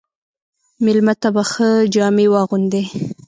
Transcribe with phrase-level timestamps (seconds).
[0.85, 2.83] مېلمه ته به ښه جامې واغوندې.